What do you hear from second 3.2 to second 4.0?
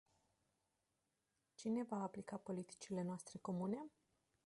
comune?